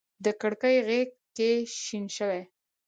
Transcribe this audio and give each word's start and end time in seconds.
د 0.23 0.25
کړکۍ 0.41 0.75
غیږ 0.87 1.09
کي 1.37 1.51
شین 1.81 2.05
شوی 2.17 2.41